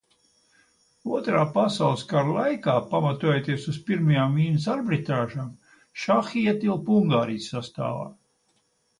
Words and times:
Otrā 1.15 1.41
pasaules 1.57 2.05
kara 2.13 2.31
laikā, 2.37 2.73
pamatojoties 2.93 3.67
uz 3.71 3.77
Pirmajām 3.89 4.33
Vīnes 4.39 4.65
arbitrāžām, 4.75 5.51
Šahi 6.05 6.43
ietilpa 6.53 6.97
Ungārijas 7.03 7.51
sastāvā. 7.53 8.09